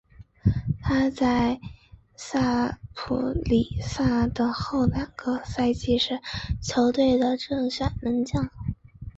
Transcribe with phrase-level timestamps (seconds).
[0.81, 1.59] 他在
[2.15, 6.19] 萨普里萨的后两个赛季是
[6.59, 8.49] 球队的正选门将。